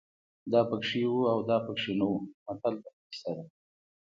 [0.51, 3.45] دا پکې وو او دا پکې نه وو متل د غل کیسه ده